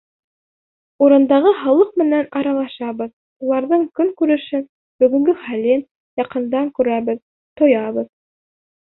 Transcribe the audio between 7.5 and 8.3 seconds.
тоябыҙ.